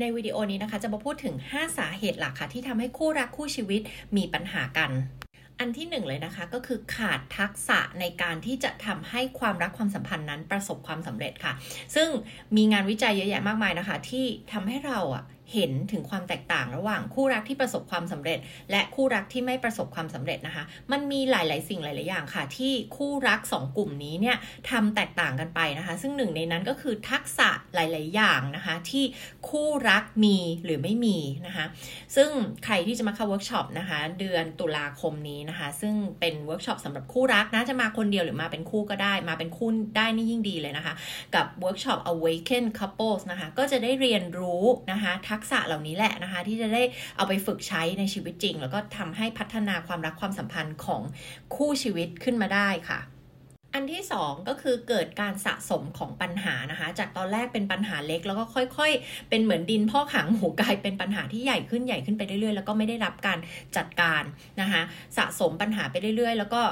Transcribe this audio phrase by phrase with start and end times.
[0.00, 3.80] ในวิดีโอนี้นะคะ จะมาพูดถึง 5 สาเหตุหลักค่ะ ที่ทำให้คู่รักคู่ชีวิต
[4.16, 4.90] มีปัญหากัน
[5.58, 11.52] อันที่หนึ่งเลยนะคะ ก็คือขาดทักษะในการที่จะทำให้ความรักความสัมพันธ์นั้นประสบความสำเร็จค่ะ
[11.94, 12.08] ซึ่ง
[12.56, 18.38] มีงานวิจัยเยอะแยะมากมายนะคะ ที่ทำให้เราอะ เห็นถึงความแตกต่างระหว่างคู่รักที่ประสบความสำเร็จ
[18.70, 24.36] และคู่รักที่ไม่ประสบความสำเร็จนะคะ มันมีหลาย ๆ สิ่งหลาย ๆ อย่างค่ะ ที่คู่รัก 2 กลุ่มนี้เนี่ย
[24.70, 29.04] ทำแตกต่างกันไปนะคะ ซึ่งหนึ่งในนั้นก็คือทักษะหลาย ๆ อย่างนะคะ ที่
[29.48, 31.64] คู่รักมีหรือไม่มีนะคะ
[32.16, 32.30] ซึ่ง
[32.64, 40.94] ใครที่จะมาเข้าเวิร์กช็อปนะคะ เดือนตุลาคมนี้นะคะ ซึ่งเป็นเวิร์กช็อปสำหรับคู่รักนะจะมาคนเดียวหรือมาเป็นคู่ก็ได้ มาเป็นคู่ได้นี่ยิ่งดีเลยนะคะ
[41.34, 46.82] กับเวิร์กช็อป awaken couples นะคะ ก็จะได้เรียนรู้นะคะทักักษะเหล่านี้แหละนะคะ ที่จะได้
[47.16, 51.02] เอาไปฝึกใช้ในชีวิตจริง แล้วก็ทำให้พัฒนาความรักความสัมพันธ์ของ
[51.54, 53.00] คู่ชีวิตขึ้นมาได้ค่ะ
[53.74, 63.38] อันที่ 2 ก็คือเกิดการสะสมของปัญหานะคะ จากตอนแรกเป็นปัญหาเล็ก แล้วก็ค่อยๆ เป็นเหมือนดินพ่อขังหมูกลายเป็นปัญหาที่ใหญ่ขึ้นใหญ่ขึ้นไปเรื่อยๆ แล้วก็ไม่ได้รับการ
[63.76, 64.22] จัดการ
[64.60, 64.82] นะคะ
[65.16, 66.62] สะสมปัญหาไปเรื่อยๆ แล้วก็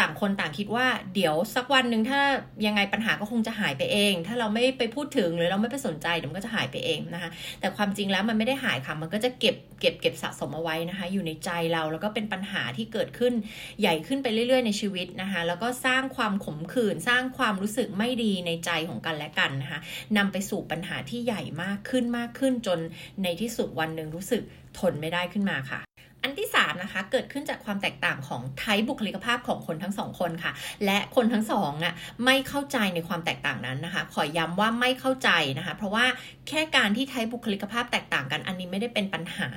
[0.00, 2.20] ต่างคนต่างคิดว่าเดี๋ยวสักวันหนึ่งถ้า
[2.66, 13.32] ยังไงปัญหาก็คงจะหายไปเอง ถ้าเราไม่ไปพูดถึงหรือเราไม่ไปสนใจเดี๋ยวมันก็จะหายไปเองนะคะ แต่ความจริงแล้วมันไม่ได้หายค่ะ มันก็จะเก็บเก็บเก็บสะสมเอาไว้นะคะ อยู่ในใจเราแล้วก็เป็นปัญหาที่เกิดขึ้น
[13.80, 19.80] ใหญ่ขึ้นไปเรื่อย ๆ ในชีวิตนะคะ แล้วก็สร้างความขมขื่นสร้างความรู้สึกไม่ดีในใจของกันและกันนะคะ
[20.16, 22.78] นำไปสู่ปัญหาที่ใหญ่มากขึ้นมากขึ้นจน
[23.22, 24.42] ในที่สุดวันหนึ่งรู้สึก
[24.78, 25.80] ทนไม่ได้ขึ้นมาค่ะ
[26.22, 30.52] อันที่3นะคะเกิดขึ้นจากความแตกต่างของไทป์บุคลิกภาพของคนทั้งสองคนค่ะ
[30.84, 36.04] และคนทั้งสองอะไม่เข้าใจในความแตกต่างนั้นนะคะ ขอย้ำว่าไม่เข้าใจนะคะ เพราะว่า
[36.48, 39.48] แค่การที่ไทป์บุคลิกภาพแตกต่างกันอันนี้ไม่ได้เป็นปัญหา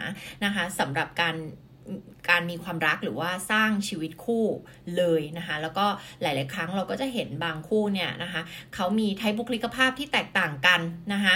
[0.45, 1.35] นะคะสำหรับการ
[2.29, 4.45] การมีความรักหรือว่าสร้างชีวิตคู่
[4.97, 5.85] เลยนะคะ แล้วก็
[6.21, 8.41] หลาย ๆ ครั้งเราก็จะเห็นบางคู่เนี่ยนะคะ
[8.75, 10.81] เขามีไทป์บุคลิกภาพที่แตกต่างกัน
[11.13, 11.35] นะคะ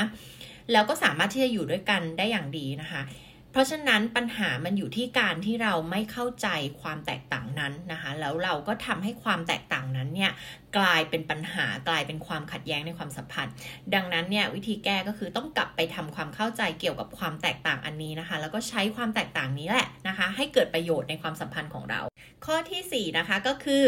[0.71, 3.01] แล้วก็สามารถที่จะอยู่ด้วยกันได้อย่างดีนะคะ
[3.51, 6.47] เพราะฉะนั้นปัญหามันอยู่ที่การที่เราไม่เข้าใจ
[6.81, 10.31] ความแตกต่างนั้นนะคะแล้วเราก็ทำให้ความแตกต่างนั้นเนี่ย
[10.77, 13.53] กลายเป็นปัญหากลายเป็นความขัดแย้งในความสัมพันธ์
[13.95, 22.01] ดังนั้นเนี่ยวิธีแก้ก็คือต้องกลับไปทำความเข้าใจเกี่ยวกับความแตกต่างอันนี้นะคะ แล้วก็ใช้ความแตกต่างนี้แหละนะคะ ให้เกิดประโยชน์ในความสัมพันธ์ของเรา
[22.45, 23.85] ข้อที่ 4 นะคะก็คือ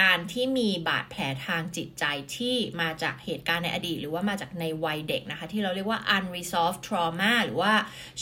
[0.00, 2.04] การที่มีบาดแผลทางจิตใจ
[2.36, 7.72] ที่มาจากเหตุการณ์ในอดีต หรือว่ามาจากในวัยเด็กนะคะ ที่เราเรียกว่า unresolved trauma หรือว่า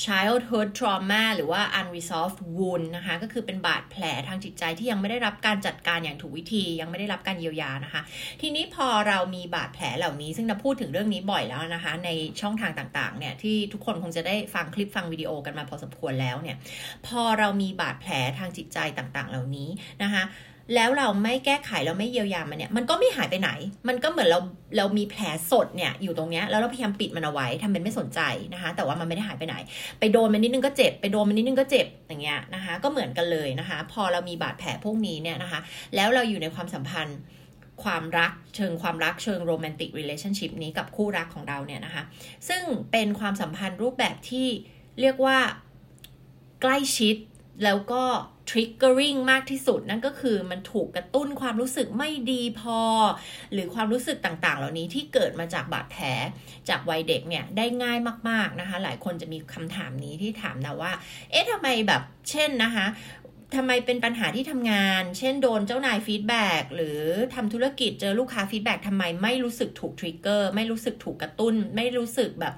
[0.02, 8.02] childhood trauma หรือว่า unresolved wound นะคะก็คือเป็นบาดแผลทางจิตใจที่ยังไม่ได้รับการจัดการอย่างถูกวิธี ยังไม่ได้รับการเยียวยานะคะ
[8.40, 12.10] ทีนี้พอเรามีบาดแผลเหล่านี้ ซึ่งเราพูดถึงเรื่องนี้บ่อยแล้วนะคะ ใน
[12.40, 16.56] ช่องทางต่างๆเนี่ยที่ทุกคนคงจะได้ฟังคลิปฟังวิดีโอกันมาพอสมควรแล้วเนี่ย
[17.06, 19.63] พอเรามีบาดแผลทางจิตใจต่างๆ เหล่านี้
[20.02, 20.24] นะคะ
[20.74, 23.50] แล้วเราไม่แก้ไขเราไม่เยียวยามันเนี่ยมันก็ไม่หายไปไหน
[23.88, 24.40] มันก็เหมือนเรา
[24.76, 28.20] เรามีแผลสดเนี่ยอยู่ตรงเนี้ยแล้วเราพยายามปิดมันเอาไว้ทำเป็นไม่สนใจ
[28.54, 29.54] นะคะ แต่ว่ามันไม่ได้หายไปไหน
[30.00, 35.60] ไปโดนมันนิดนึงก็เจ็บไปโดนมันนิดนึงก็เจ็บอย่างเงี้ยนะคะ ก็เหมือนกันเลยนะคะ พอเรามีบาดแผลพวกนี้เนี่ยนะคะ
[35.94, 37.18] แล้วเราอยู่ในความสัมพันธ์
[37.84, 42.02] ความรักเชิงความรักเชิง romantic relationship นี้กับคู่รักของเราเนี่ยนะคะ
[42.48, 44.48] ซึ่งเป็นความสัมพันธ์รูปแบบที่
[45.00, 45.38] เรียกว่า
[46.62, 47.16] ใกล้ชิด
[47.64, 48.02] แล้วก็
[48.50, 52.80] triggering มากที่สุดนั่นก็คือมันถูกกระตุ้นความรู้สึกไม่ดีพอ
[53.52, 56.04] หรือความรู้สึกต่างๆ เหล่านี้ที่เกิดมาจากบาดแผล
[56.68, 57.98] จากวัยเด็กเนี่ยได้ง่าย
[58.28, 60.92] มากๆนะคะ หลายคนจะมีคำถามนี้ที่ถามนะว่า
[61.30, 62.86] เอ๊ะทำไมแบบเช่นนะคะ
[63.56, 67.00] ทำไมเป็นปัญหาที่ทำงาน เช่นโดนเจ้านาย feedback หรือ
[67.34, 72.54] ทำธุรกิจเจอลูกค้า feedback ทำไมไม่รู้สึกถูก trigger ไม่รู้สึกถูกกระตุ้น ไม่รู้สึกแบบ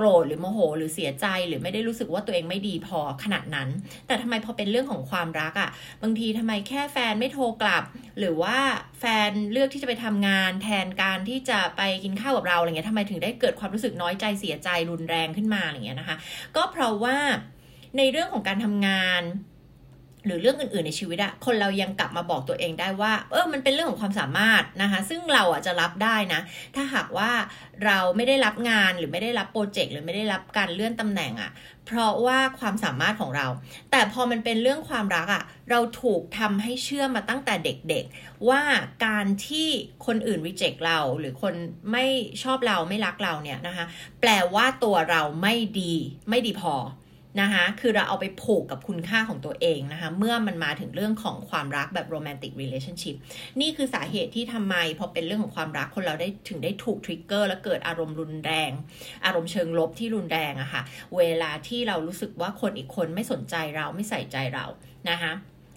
[0.00, 3.68] โกรธหรือโมโห หรือเสียใจหรือไม่ได้รู้สึกว่าตัวเองไม่ดีพอขนาดนั้น
[4.06, 5.70] แต่ทำไมพอเป็นเรื่องของความรักอะ่ะ
[6.02, 7.84] บางทีทำไมแค่แฟนไม่โทรกลับ
[8.18, 8.58] หรือว่า
[9.00, 16.16] แฟนเลือกที่จะไปทำงาน แทนการที่จะไปกินข้าวกับเราอะไรเงี้ยทำไมถึงได้เกิดความรู้สึกน้อยใจเสียใจรุนแรงขึ้นมาอะไรเงี้ยนะคะ
[16.56, 17.16] ก็เพราะว่า
[17.98, 19.22] ในเรื่องของการทำงาน
[20.26, 26.40] หรือเรื่องอื่น ๆ ในชีวิตอะคนเรายังกลับมาบอกตัวเองได้ว่า เออ มันเป็นเรื่องของความสามารถนะคะ ซึ่งเราอะจะรับได้นะ
[26.74, 27.30] ถ้าหากว่า
[27.84, 31.50] เราไม่ได้รับงานหรือไม่ได้รับโปรเจกต์หรือไม่ได้รับการเลื่อนตำแหน่งอะ
[31.86, 33.46] เพราะว่าความสามารถของเรา
[33.90, 38.62] แต่พอมันเป็นเรื่องความรักอะเราถูกทำให้เชื่อมาตั้งแต่เด็ก ๆ ว่า
[39.06, 39.68] การที่
[40.06, 41.54] คนอื่น reject เราหรือคน
[41.92, 42.06] ไม่
[42.42, 43.84] ชอบเราไม่รักเราเนี่ยนะคะ
[44.20, 45.94] แปลว่าตัวเราไม่ดี
[46.28, 46.74] ไม่ดีพอ
[47.40, 53.16] นะคะคือเราเอาไปผูกกับคุณค่าของตัวเองนะคะ เมื่อมันมาถึงเรื่องของความรักแบบ romantic relationship
[53.60, 58.70] นี่คือสาเหตุที่ทำไมพอเป็นเรื่องของความรักคนเราได้ถึงได้ถูกทริกเกอร์และเกิดอารมณ์รุนแรง
[59.24, 60.82] อารมณ์เชิงลบที่รุนแรงอะคะ่ะ
[61.16, 64.64] เวลาที่เรารู้สึกว่าคนอีกคนไม่สนใจเราไม่ใส่ใจเรา
[65.10, 65.32] นะคะ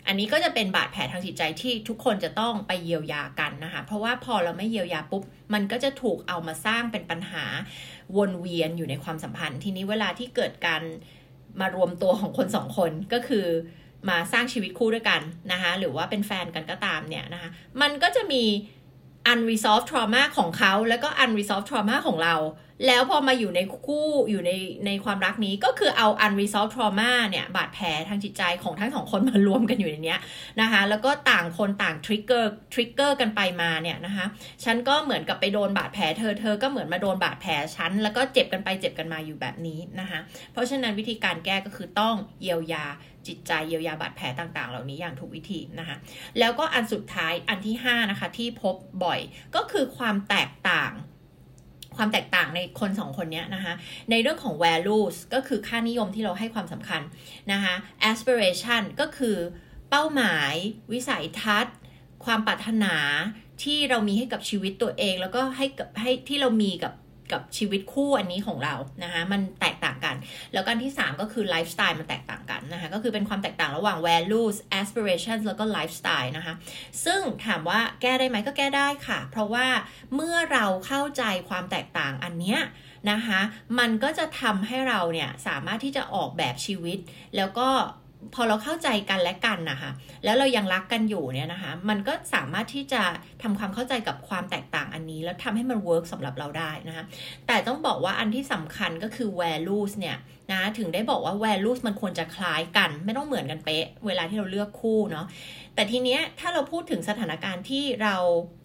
[0.07, 5.23] อันนี้ก็จะเป็นบาดแผลทางจิตใจที่ทุกคนจะต้องไปเยียวยากันนะคะ เพราะว่าพอเราไม่เยียวยาปุ๊บ
[5.53, 7.43] มันก็จะถูกเอามาสร้างเป็นปัญหา
[8.17, 10.81] วนเวียนอยู่ในความสัมพันธ์ ทีนี้เวลาที่เกิดการ
[11.59, 13.45] มารวมตัวของคนสองคนก็คือ
[14.09, 15.21] มาสร้างชีวิตคู่ด้วยกัน
[15.51, 17.49] นะคะหรือว่าเป็นแฟนกันก็ตามเนี่ยนะคะ
[17.81, 18.43] มันก็จะมี
[19.31, 22.35] unresolved trauma ของเขาแล้วก็ unresolved trauma ของเรา
[22.87, 24.51] แล้วพอมาอยู่ในคู่อยู่ใน
[24.85, 30.17] ในความรักนี้ก็คือเอา unresolved trauma เนี่ย บาดแผลทางจิตใจของทั้งสองคนมารวมกันอยู่ในนี้
[30.61, 34.25] นะคะ แล้วก็ต่างคนต่าง trigger trigger กันไปมาเนี่ยนะคะ
[34.63, 40.19] ฉันก็เหมือนกับไปโดนบาดแผลเธอเธอก็เหมือนมาโดนบาดแผลฉัน แล้วก็เจ็บกันไปเจ็บกันมาอยู่แบบนี้นะคะ
[40.51, 42.85] เพราะฉะนั้นวิธีการแก้ก็คือต้องเยียวยา
[43.27, 45.95] จิตใจเยียวยาบาดแผลต่างๆ เหล่านี้อย่างถูกวิธีนะคะ
[46.39, 49.19] แล้วก็อันสุดท้ายอันที่5นะคะที่พบบ่อย
[49.55, 50.93] ก็คือความแตกต่าง
[51.97, 53.73] ความแตกต่างในคนสองคนนี้นะคะ
[54.11, 57.01] ในเรื่องของ values ก็คือค่านิยมที่เราให้ความสำคัญ
[57.51, 57.73] นะคะ
[58.11, 59.37] aspiration ก็คือ
[59.89, 60.53] เป้าหมาย
[60.93, 61.75] วิสัยทัศน์
[62.25, 62.95] ความปรารถนา
[63.63, 66.93] ที่เรามีให้กับชีวิตตัวเอง แล้วก็ให้กับให้ที่เรามีกับ
[67.33, 70.15] กับชีวิตคู่อันนี้ของเรานะคะมันแตกต่างกัน
[70.53, 76.53] แล้วอันที่ 3 ก็คือไลฟ์สไตล์มันแตกต่างกันนะคะก็คือเป็นความแตกต่างระหว่าง values aspirations แล้วก็ไลฟ์สไตล์นะคะ
[77.05, 79.67] ซึ่งถามว่าแก้ได้ไหมก็แก้ได้ค่ะ เพราะว่า
[80.15, 82.59] เมื่อเราเข้าใจความแตกต่างอันเนี้ย
[83.11, 83.39] นะคะ
[83.79, 86.97] มันก็จะทำให้เราเนี่ยสามารถที่จะออกแบบชีวิต
[87.35, 87.69] แล้วก็
[88.35, 89.91] พอเราเข้าใจกันและกันนะคะ
[90.23, 93.01] แล้วเรายังรักกันอยู่เนี่ยนะคะ มันก็สามารถที่จะ
[93.43, 97.05] ทำความเข้าใจกับความแตกต่างอันนี้ แล้วทำให้มัน work สำหรับเราได้นะคะ
[97.47, 100.17] แต่ต้องบอกว่าอันที่สำคัญก็คือ values เนี่ย
[100.51, 105.25] นะถึงได้บอกว่า values มันควรจะคล้ายกัน ไม่ต้องเหมือนกันเป๊ะ เวลาที่เราเลือกคู่เนาะ
[105.75, 108.15] แต่ทีเนี้ยถ้าเราพูดถึงสถานการณ์ที่เรา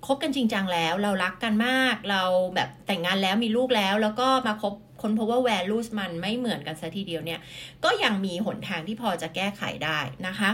[0.07, 2.23] คบกันจริงจังแล้ว เรารักกันมาก เรา
[2.55, 7.41] แบบแต่งงานแล้วมีลูกแล้ว แล้วก็มาคบ ค้นพบว่า values มันไม่เหมือนกันซะทีเดียวเนี่ย
[7.85, 10.51] ก็ยังมีหนทางที่พอจะแก้ไขได้นะคะ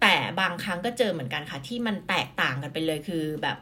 [0.00, 3.56] แต่บางครั้งก็เจอเหมือนกันค่ะ ที่มันแตกต่างกันไปเลยคือแบบ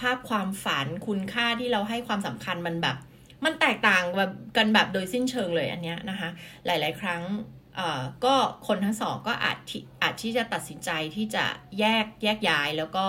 [0.00, 2.96] ภาพความฝันคุณค่าที่เราให้ความสำคัญมันแบบ
[3.44, 6.28] มันแตกต่างแบบกันแบบโดยสิ้นเชิงเลยอันเนี้ยนะคะ
[6.66, 7.22] หลาย ๆ ครั้ง
[8.24, 8.34] ก็
[8.66, 9.58] คนทั้งสองก็อาจ
[10.02, 11.44] อาจที่จะตัดสินใจที่จะ
[11.78, 13.04] แยกแยกย้าย แล้วก็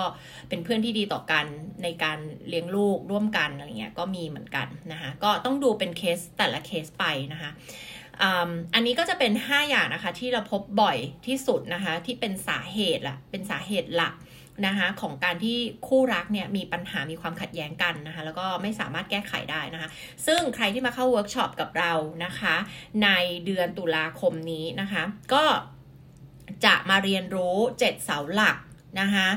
[0.49, 1.45] เป็นเพื่อนที่ดีต่อกัน
[1.83, 2.19] ในการ
[2.49, 7.51] เลี้ยงลูกร่วมกันอะไรเงี้ยก็มีเหมือนกันนะคะก็ต้องดูเป็นเคสแต่ละเคสไปนะคะ
[8.73, 10.97] อันนี้ก็จะเป็น 5 อย่างนะคะที่เราพบบ่อย
[11.27, 14.13] ที่สุดนะคะที่เป็นสาเหตุละเป็นสาเหตุหลัก
[14.65, 15.57] นะคะของการที่
[15.87, 19.89] คู่รักเนี่ยมีปัญหามีความขัดแย้งกันนะคะแล้วก็ไม่สามารถแก้ไขได้นะคะ
[20.25, 21.93] ซึ่งใครที่มาเข้าเวิร์กช็อปกับเรา
[22.25, 22.55] นะคะ
[23.03, 23.09] ใน
[23.45, 25.43] เดือนตุลาคมนี้นะคะ ก็
[26.65, 28.57] จะมาเรียนรู้ 7 เสาหลัก
[29.01, 29.27] นะคะ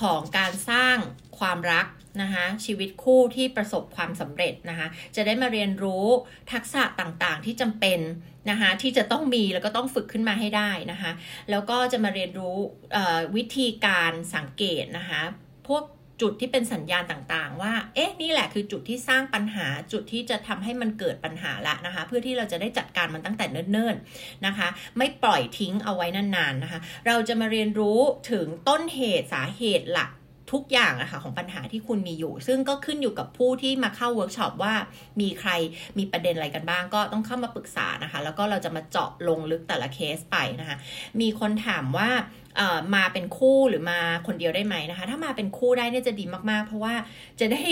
[0.00, 0.96] ของการสร้าง
[1.38, 1.86] ความรัก
[2.22, 4.86] นะคะชีวิตคู่ที่ประสบความสำเร็จนะคะ
[5.16, 6.06] จะได้มาเรียนรู้
[6.52, 8.00] ทักษะต่างๆที่จำเป็น
[8.50, 11.12] นะคะที่จะต้องมีแล้วก็ต้องฝึกขึ้นมาให้ได้นะคะ
[11.50, 12.56] แล้วก็จะมาเรียนรู้
[13.36, 15.20] วิธีการสังเกตนะคะ
[15.68, 15.84] พวก
[16.24, 24.68] จุดที่เป็นสัญญาณต่างๆ ว่า เอ๊ะ นี่แหละคือจุดที่สร้างปัญหา จุดที่จะทำให้มันเกิดปัญหาละนะคะ เพื่อที่เราจะได้จัดการมันตั้งแต่เนิ่นๆนะคะ
[24.98, 30.10] ไม่ปล่อยทิ้งเอาไว้นานๆนะคะ เราจะมาเรียนรู้ถึงต้นเหตุสาเหตุหลัก
[30.52, 34.74] ทุกอย่างอะค่ะของปัญหาที่คุณมีอยู่ ซึ่งก็ขึ้นอยู่กับผู้ที่มาเข้าเวิร์กช็อปว่า
[35.20, 35.50] มีใคร
[35.98, 40.76] มีประเด็นอะไรกันบ้าง ก็ต้องเข้ามาปรึกษานะคะ แล้วก็เราจะมาเจาะลงลึกแต่ละเคสไปนะคะ
[41.20, 42.10] มีคนถามว่า
[42.94, 46.94] มาเป็นคู่หรือมาคนเดียวได้ไหมนะคะ ถ้ามาเป็นคู่ได้เนี่ยจะดีมากๆ เพราะว่า
[47.40, 47.62] จะได้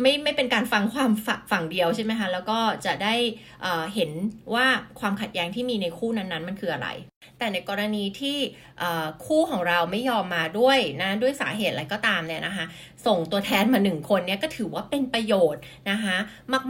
[0.00, 1.10] ไม่ไม่เป็นการฟังความ
[1.50, 3.14] ฝั่งเดียวใช่ไหมคะแล้วก็จะได้
[3.94, 4.10] เห็น
[4.54, 4.66] ว่า
[5.00, 6.88] ความขัดแย้งที่มีในคู่นั้นๆ มันคืออะไร
[7.38, 8.38] แต่ในกรณีที่
[9.26, 12.66] คู่ของเราไม่ยอมมาด้วยนะด้วยสาเหตุอะไรก็ตามเนี่ยนะคะ
[13.06, 16.16] ส่งตัวแทนมาหนึ่งคนเนี่ยก็ถือว่าเป็นประโยชน์นะคะ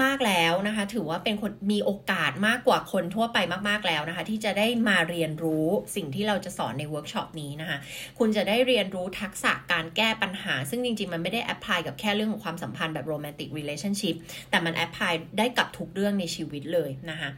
[0.02, 5.66] มากๆแล้วนะคะ ถือว่าเป็นคนมีโอกาสมากกว่าคนทั่วไปมากๆแล้วนะคะ ที่จะได้มาเรียนรู้
[5.96, 7.78] สิ่งที่เราจะสอนในเวิร์กช็อปนี้นะคะ
[8.18, 14.14] คุณจะได้เรียนรู้ทักษะการแก้ปัญหา ซึ่งจริงๆ มันไม่ได้ apply กับแค่เรื่องของความสัมพันธ์แบบ romantic relationship
[14.50, 17.28] แต่มัน apply ได้กับทุกเรื่องในชีวิตเลยนะคะ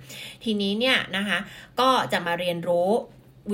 [0.45, 1.39] ทีนี้เนี่ยนะคะ
[1.81, 2.91] ก็จะมาเรียนรู้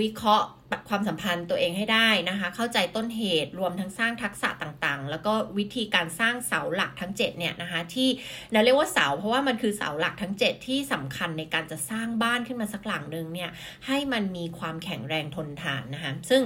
[0.01, 0.47] วิเคราะห์
[0.89, 8.09] ความสัมพันธ์ตัวเองให้ได้นะคะ เข้าใจต้นเหตุรวมทั้งสร้างทักษะต่างๆ แล้วก็วิธีการสร้างเสาหลักทั้ง 7 เนี่ยนะคะ ที่
[8.53, 13.51] เราเรียกว่าเสา เพราะว่ามันคือเสาหลักทั้ง 7 ที่สำคัญในการจะสร้างบ้านขึ้นมาสักหลังหนึ่งเนี่ย
[13.87, 16.43] ให้มันมีความแข็งแรงทนทานนะคะ ซึ่ง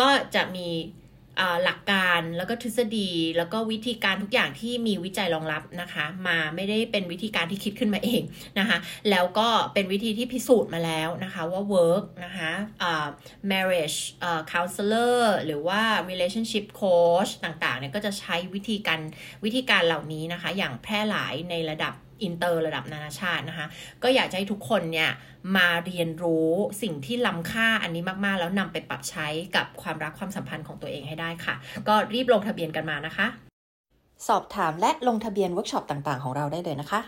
[0.00, 0.68] ก็จะมี
[1.64, 8.22] หลักการแล้วก็ทฤษฎี แล้วก็วิธีการทุกอย่างที่มีวิจัยรองรับนะคะ มาไม่ได้เป็นวิธีการที่คิดขึ้นมาเอง
[8.58, 8.78] นะคะ
[9.10, 12.52] แล้วก็เป็นวิธีที่พิสูจน์มาแล้วนะคะว่า work นะคะ
[13.50, 13.98] marriage
[14.52, 19.00] counselor หรือว่า relationship coach ต่างๆเนี่ยก็จะใช้วิธีการ
[19.44, 23.66] วิธีการเหล่านี้นะคะ อย่างแพร่หลายในระดับ อินเตอร์ระดับนานาชาตินะคะ
[24.02, 25.10] ก็อยากให้ทุกคนเนี่ย
[25.56, 26.50] มาเรียนรู้
[26.82, 29.26] สิ่งที่ล้ำค่าอันนี้มากๆ แล้วนำไปปรับใช้
[29.56, 31.54] กับความรักความสัมพันธ์ของตัวเองให้ได้ค่ะ
[31.88, 33.26] ก็รีบลงทะเบียนกันมานะคะ
[34.28, 37.00] สอบถามและลงทะเบียนเวิร์กช็อปต่างๆ ของเราได้เลยนะคะ